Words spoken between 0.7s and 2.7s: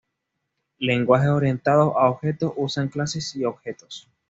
Lenguajes orientados a objetos